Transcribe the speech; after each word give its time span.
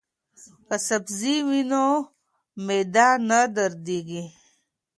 که 0.67 0.75
سبزی 0.87 1.35
وي 1.47 1.61
نو 1.71 1.85
معده 2.65 3.07
نه 3.29 3.39
دردیږي. 3.55 4.23